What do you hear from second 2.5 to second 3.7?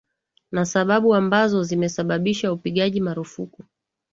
upigaji marufuku